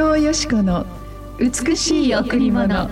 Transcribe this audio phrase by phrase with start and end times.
[0.00, 0.86] 藤よし子の
[1.38, 2.88] 美しい贈り物。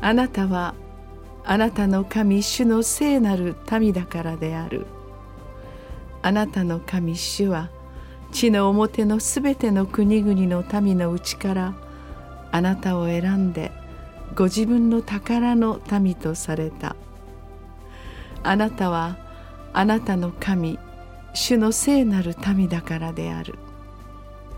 [0.00, 0.74] あなたは
[1.44, 4.86] あなたの神主の聖なる民だからである。
[6.22, 7.68] あなたの神主は
[8.30, 11.74] 地の表のすべての国々の民のうちから
[12.50, 13.72] あなたを選んで
[14.34, 16.96] ご自分の宝の民とされた。
[18.42, 19.31] あなたは
[19.72, 20.78] あなたの神
[21.34, 23.54] 主の聖なる民だからである。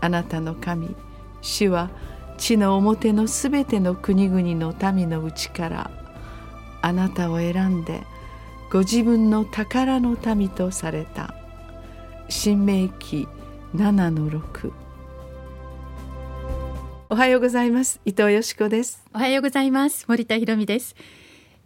[0.01, 0.95] あなたの神
[1.41, 1.89] 主は
[2.37, 5.91] 地の表のすべての国々の民のうちから
[6.81, 8.03] あなたを選んで
[8.71, 11.35] ご自分の宝の民とされた。
[12.27, 13.27] 新明記
[13.75, 14.71] 7の6
[17.07, 18.01] おはようございます。
[18.03, 19.03] 伊藤よしこです。
[19.13, 20.05] おはようございます。
[20.07, 20.95] 森田博美です。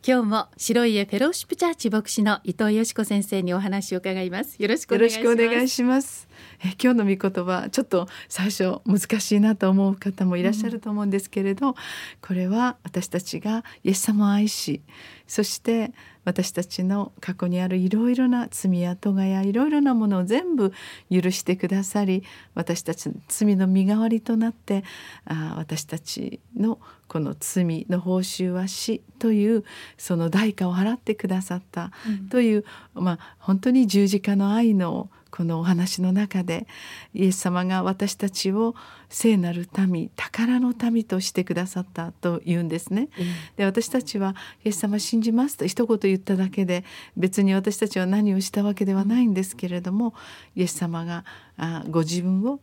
[0.02, 4.56] 今日も白い家フェローシップチャーチ牧師の伊藤よしこ先生にお話を伺います。
[4.62, 6.29] よろしくお願いします。
[6.64, 11.74] え今日の御言葉ちょっと最初難しいなと思う方もいらっしゃると思うんですけれど、うん、
[12.22, 14.82] これは私たちがイエス様を愛し
[15.28, 15.94] そして
[16.26, 20.74] 私たちの過去にあるいろいろな罪や咎やいろいろなものを全部
[21.10, 22.24] 許してくださり
[22.54, 24.84] 私たちの罪の身代わりとなって
[25.26, 29.64] あ私たちのこの罪の報酬は死という
[29.98, 31.92] その代価を払ってくださった
[32.30, 36.68] という、うん、まあ本当に十字架の愛のこのお話の中で
[37.14, 38.76] イエス様が私たちを
[39.10, 43.10] 聖なる民宝の民としてくださったと言うんですね。
[43.18, 43.26] うん、
[43.58, 44.36] で私たちは
[44.66, 46.84] 「イエス様信じます」と一言言っただけで
[47.18, 50.14] 別に私たちは何をしたわけではないんですけれども
[50.56, 51.26] イエス様が
[51.58, 52.60] あご自分を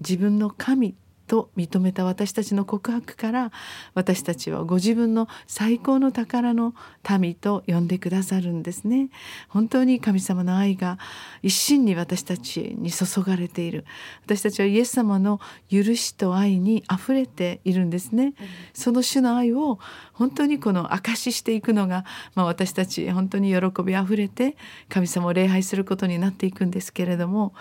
[0.00, 0.94] 自分の神
[1.26, 3.52] と認めた私たちの告白から
[3.94, 6.74] 私たちはご自分の最高の宝の
[7.18, 9.08] 民と呼んでくださるんですね。
[9.48, 10.98] 本当に神様の愛が
[11.42, 13.84] 一心に私たちに注がれている。
[14.24, 15.40] 私たちはイエス様の
[15.70, 18.34] 許しと愛にあふれているんですね、
[18.72, 19.78] その種の愛を
[20.12, 22.04] 本当にこの証ししていくのが、
[22.34, 24.56] まあ、私たち本当に喜びあふれて
[24.88, 27.54] 神様を礼拝することになっていくんですけれども、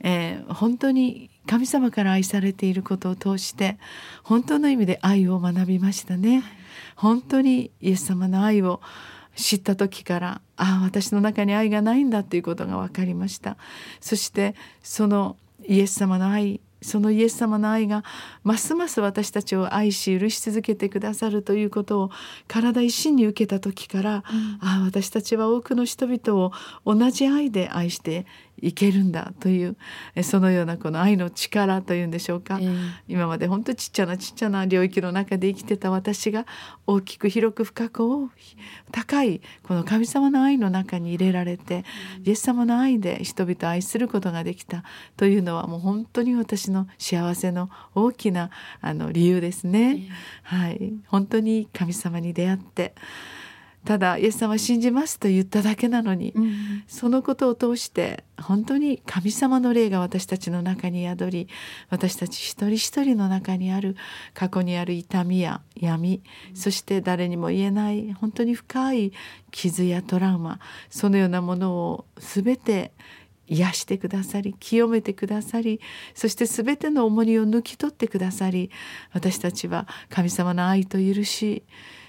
[0.00, 3.78] えー、本当に神様から愛されていることを通して
[4.22, 6.44] 本当の意味で愛を学びましたね。
[6.94, 8.80] 本当にイエス様の愛を
[9.34, 13.56] 知った時からああ私の中に愛がないんだということが分かりました。
[14.00, 15.36] そしてその
[15.66, 18.04] イエス様の愛そのイエス様の愛が
[18.44, 22.10] ますます私たちを愛し許し続けてくださるということを
[22.46, 24.22] 体一心に受けた時から、うん、
[24.60, 26.52] ああ私たちは多くの人々を
[26.84, 28.26] 同じ愛で愛して
[28.62, 29.76] いけるんだという
[30.22, 36.46] そのようなこの愛の力というんでしょうか、えー、今まで本当ちっちゃなちっちゃな領域の中で生きてた私が
[36.86, 37.98] 大きく広く深く
[38.90, 41.84] 高いこの神様の愛の中に入れられて、
[42.18, 44.84] うん、イエス様の愛で人々を愛することができた
[45.16, 50.08] というのはもう本当に私の幸せの大きなあの理由ですね。
[50.50, 52.94] えー、はい、本当に神様に出会って
[53.84, 61.48] ただイエス様信じますと言っただけなのに、うん、そのことを通して本当に神様の霊が私たちの中に宿り
[61.88, 63.96] 私たち一人一人の中にある
[64.34, 69.12] 過去にある痛みや闇、うん、そして誰にも言えない本当に深い
[69.50, 70.58] 傷やトラウマ
[70.90, 72.92] そのようなものを全て
[73.48, 75.80] 癒してくださり清めてくださり
[76.14, 78.70] そして全ての重荷を抜き取ってくださり
[79.12, 81.64] 私たちは神様の愛と許し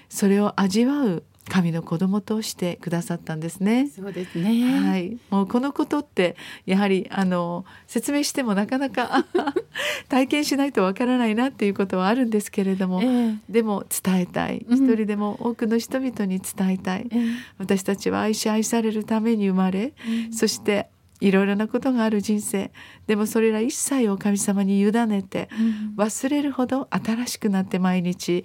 [0.08, 3.88] それを味わう神の子供としてくださったんですね。
[3.88, 4.88] そうですね。
[4.88, 6.36] はい、もうこのことって
[6.66, 9.26] やはりあの説明してもなかなか
[10.08, 19.92] 体験しないとわからないなっていうことはあるんですけれども、えー、でも伝えたい、一人でも多くの人々に伝えたい、えー、私たちは愛し愛されるために生まれ、
[20.30, 20.88] そして
[21.20, 22.70] いろいろなことがある人生。
[23.06, 25.48] でもそれら一切を神様に委ねて、
[25.96, 28.44] 忘れるほど新しくなって毎日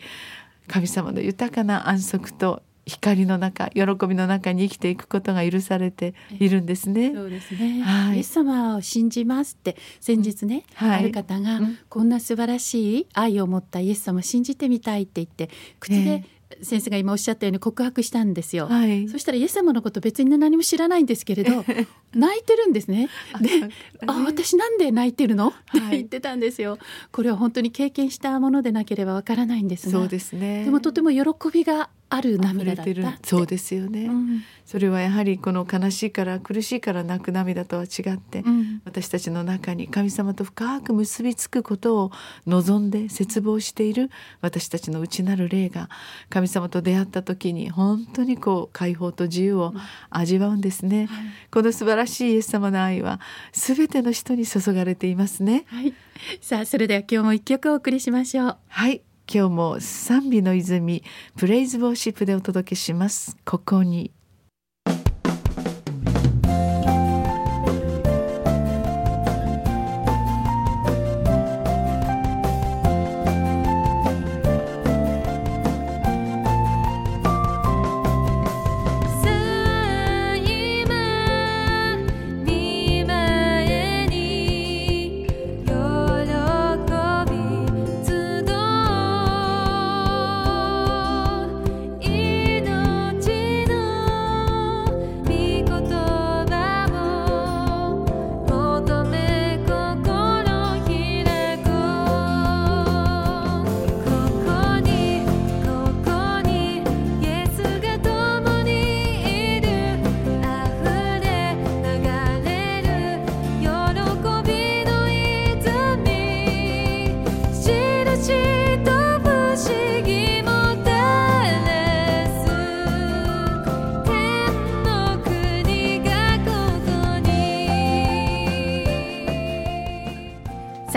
[0.68, 7.14] 神様の豊かな安息と光の中喜びの中に生きていくことが許されているんですね。
[7.14, 15.50] そうですね、はい、イエス様を信じますって先日ね、うんはい、ある方が、うん、こんな素晴らしい愛を持ったイエス様を信じてみたいって言って
[15.80, 16.26] 口で、
[16.62, 21.66] 先生が今おっしゃったように告白したんですよ、はい、そしたらイエス様のこと別に何も知らないんですけれど
[22.14, 23.10] 泣いてるんですね。
[23.42, 23.50] で
[24.08, 26.78] 「あ私なんで泣いてるの?」って言ってたんですよ、
[27.12, 30.00] これは本当に経験したものでなければわからないんですが。
[30.00, 30.66] そうですね。
[30.66, 42.12] でもとても喜びがある涙だったそうですよね、うん、それはやはりこの悲しいから苦しいから泣く涙とは違って、うん、私たちの中に神様と深く結びつくことを
[42.46, 44.12] 望んで切望している
[44.42, 45.90] 私たちの内なる霊が
[46.30, 49.74] 神様と出会った時に本当にこう解放と自由を
[50.10, 53.20] 味わうんですね、はい、この素晴らしいイエス様の愛は
[53.52, 55.94] 全ての人に注がれていますね、はい、
[56.40, 58.58] さあそれでは今日も一曲お送りしましょう。
[58.68, 59.02] はい
[59.32, 61.04] 今日も賛美の泉
[61.36, 63.38] プレイズボーシップでお届けします。
[63.44, 64.15] ここに。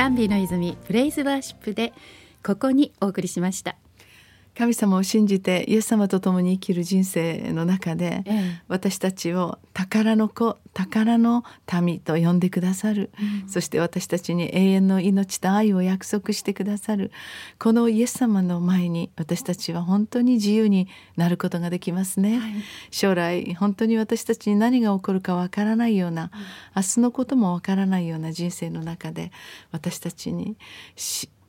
[0.08, 1.93] 賛美の泉プレイズワーシップで
[2.43, 3.76] ここにお送りしました。
[4.58, 11.44] 神様を信じてイエス様と共に生きる人生の中で、ええ、私たちを宝の子宝の
[11.81, 13.10] 民と呼んでくださる、
[13.43, 17.12] うん、そして私たちに永遠の命と愛を約束してくださる。
[17.60, 22.52] このイエス様の前に私たちは本当に自由になることができますね、はい、
[22.90, 26.31] 将来本当に私たちに何が起こるかわからないような、うん、
[26.75, 29.31] 明日のこともわからないような人生の中で
[29.70, 30.56] 私たちに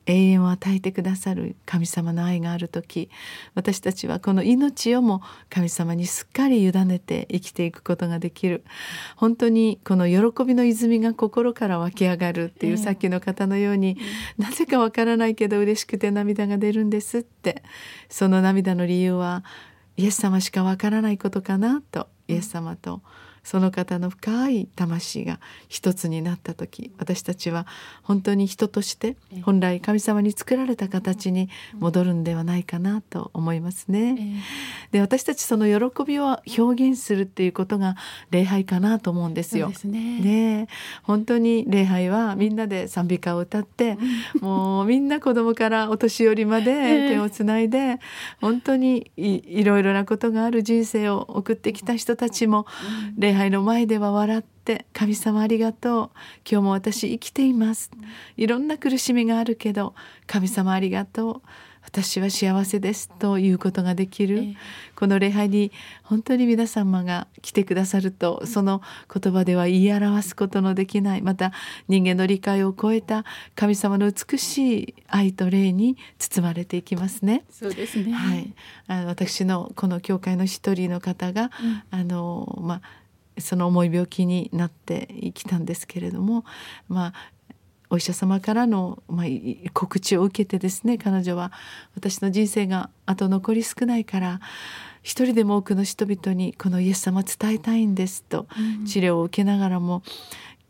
[0.06, 3.10] 永遠を与えてくださる神様の愛がある時
[3.54, 8.64] 私たちはこの命をも神様にすっかり委ねて生きていくことができる。
[9.16, 13.96] 本当にこの喜びの泉が心から湧き上がるっていう、さっきの方のように、
[14.38, 17.62] なぜかわからないけど嬉しくて涙が出るんですって。
[18.08, 19.44] その涙の理由は
[19.96, 23.02] イエス様しかわからないことかなとイエス様と
[23.42, 27.66] その方の深い魂が一つになった時私たちは
[28.02, 31.48] 本当に人として本来神様に作られた形に
[31.78, 34.42] 戻るんではないかなと思いますね。
[34.92, 37.96] で私たちその喜びを表現するっていうことが
[38.30, 39.72] 礼拝かなと思うんですよ。
[39.84, 40.20] ね。
[40.20, 40.68] ね
[41.02, 43.96] 本当に礼拝はみんなで賛美歌を歌って、
[44.40, 48.00] もうみんな子供からお年寄りまで手をつないで、
[48.40, 52.66] 本当にいろいろなことがある人生を送ってきた人たちも
[53.16, 56.10] 礼拝の前では笑って「神様ありがとう
[56.50, 57.90] 今日も私生きています」
[58.36, 59.94] いろんな苦しみがあるけど
[60.26, 61.48] 「神様ありがとう」
[61.82, 64.54] 私は幸せですということができる、えー、
[64.94, 65.72] この礼拝に
[66.02, 68.82] 本当に皆様が来てくださるとその
[69.12, 71.22] 言葉では言い表すことのできない。
[71.22, 71.52] また
[71.88, 73.24] 人間の理解を超えた
[73.54, 77.44] 神様の美しい愛と霊に包まれていきますね。
[77.50, 78.54] そうですね、はい、
[78.86, 82.82] あの私のこの教会の一人の方が、うん、あのまあ
[83.40, 86.44] その重い病気になってきたんですけれども
[86.88, 87.12] まあ
[87.90, 89.26] お医者様からの、まあ、
[89.74, 91.52] 告知を受けてですね彼女は
[91.96, 94.40] 私の人生があと残り少ないから
[95.02, 98.46] 一人でも多くの人々にこのイエス様伝えたいんですと
[98.86, 100.02] 治療を受けながらも、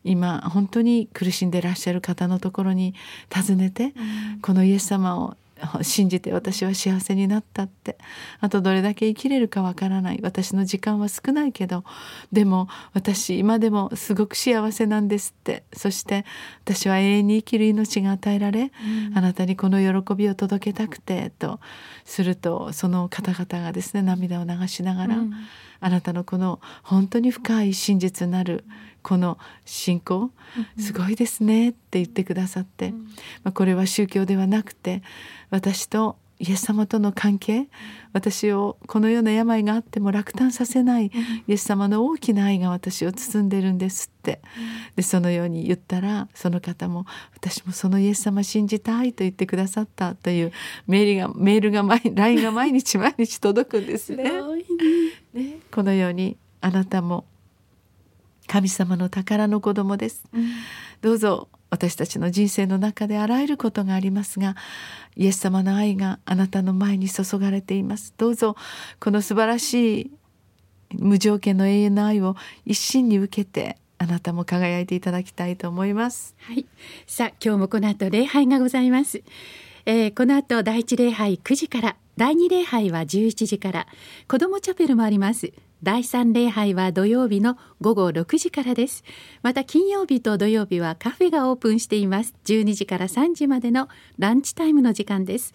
[0.04, 2.94] 今本当に苦しんでいらっしゃる方のところに
[3.34, 3.92] 訪ねて、
[4.40, 5.36] このイエス様を
[5.82, 7.98] 信じて私は幸せになったって。
[8.40, 10.20] あとどれだけ生きれるかわからない。
[10.22, 11.84] 私の時間は少ないけど
[12.32, 15.64] でも私今でもすごく幸せなんですって。
[15.72, 16.24] そして
[16.64, 18.72] 私は永遠に生きる命が与えられ、
[19.08, 21.60] うん、あなたにこの喜びを届けたくてと
[22.04, 25.32] するとその方々がですね涙を流しながら、うん、
[25.80, 28.64] あなたのこの本当に深い真実なる
[29.02, 30.30] この信仰
[30.78, 32.92] すごいですねって言ってくださって、
[33.42, 35.02] まあ、これは宗教ではなくて
[35.50, 37.68] 私とイエス様との関係
[38.14, 41.10] 私をこのような病があっても落胆させない
[41.46, 44.40] イエス様の大きな愛が私を包んでるんですって。
[44.96, 50.52] でそのように言ったらその方も私もそのイエス様信じたいと言ってくださったという
[50.86, 54.24] メールがメールが毎 LINE が毎日毎日届くんですね。
[55.34, 55.58] ね。
[55.70, 57.26] このようにあなたも
[58.50, 60.50] 神様の宝の子供です、うん、
[61.02, 64.56] どうぞ私たちの人生の中であらゆることがありますが
[65.14, 68.12] イエス様の愛があなたの前に注がれています。
[68.16, 68.56] どうぞ
[68.98, 70.10] この素晴らしい
[70.98, 72.34] 無条件の永遠の愛を
[72.66, 76.34] 一心に受けてあなたも輝いていただきたいと思います。
[76.40, 76.66] はい。
[77.06, 79.22] さあ今日もこの後礼拝がございます、
[79.86, 83.86] えー、この後第一礼拝9時から第二礼拝は11時から
[84.26, 89.02] 子どもチャペルもあります第三礼拝は土曜日の午後6時からです。
[89.42, 92.34] また金曜日と土曜日はカフェがオープンしています。
[92.44, 95.54] 12時から3時までのランチタイムの時間です。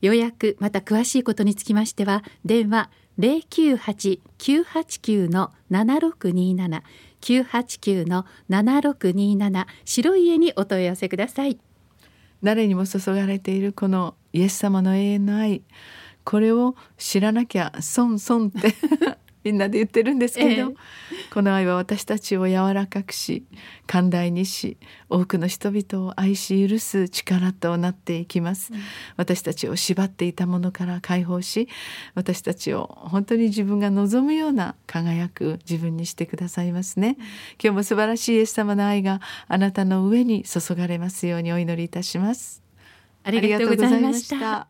[0.00, 6.82] 予約また詳しいことにつきましては電話098-989の7627
[7.20, 11.58] 989の7627白い家にお問い合わせください。
[12.42, 15.62] 誰にも注がれているこのイエス様の永遠の愛。
[16.24, 18.74] これを知らなきゃ損損って。
[19.46, 20.64] みんなで言ってるんですけど、ええ、
[21.32, 23.46] この愛は私たちを柔らかくし
[23.86, 24.76] 寛大にし
[25.08, 28.80] 多くの人々を愛し許す力となっていきます、うん、
[29.16, 31.68] 私たちを縛っていたものから解放し
[32.16, 37.24] 私たちを本当に自分が望むような輝く自分にしてくださいますね、うん、今
[37.60, 42.66] 日も素晴らしいイエス様の愛があなたの上に注がれますようにお祈りいたします。
[43.22, 44.68] ありがとうございました